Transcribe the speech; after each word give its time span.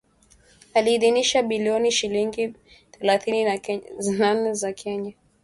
aliidhinisha 0.73 1.39
shilingi 1.91 2.47
bilioni 2.47 2.55
thelathini 2.91 3.43
na 3.43 4.33
nne 4.35 4.53
za 4.53 4.73
Kenya 4.73 5.13